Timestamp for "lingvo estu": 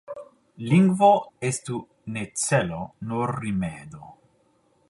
0.69-1.77